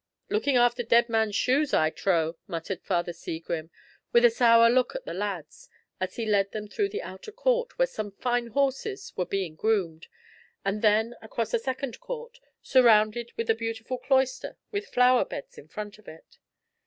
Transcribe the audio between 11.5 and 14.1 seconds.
a second court surrounded with a beautiful